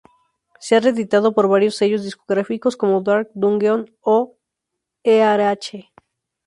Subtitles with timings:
[0.59, 4.35] Se ha reeditado por varios sellos discográficos, como Dark Dungeon o
[5.03, 5.91] Earache.